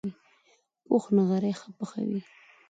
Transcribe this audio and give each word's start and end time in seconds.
پوخ 0.85 1.03
نغری 1.15 1.53
ښه 1.59 1.69
پخوي 1.77 2.19